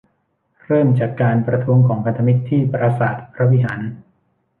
[0.65, 3.81] เริ่มจากการประท้วงของพันธมิตรที่ปราสาทพระวิหาร